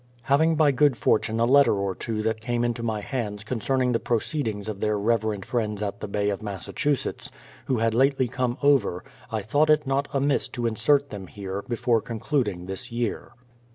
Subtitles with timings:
[0.23, 3.99] Having by good fortune a letter or two that came into my hands concerning the
[3.99, 7.31] proceedings of their reverend friends at the Bay of Massachusetts,
[7.67, 12.01] who had lately come over, I thought it not amiss to insert them here, before
[12.01, 13.33] concluding this year.